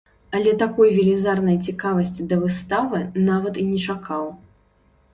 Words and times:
Але 0.37 0.53
такой 0.63 0.89
велізарнай 0.95 1.59
цікавасці 1.69 2.27
да 2.33 2.41
выставы 2.43 3.05
нават 3.31 3.53
і 3.65 3.71
не 3.71 3.77
чакаў. 3.89 4.25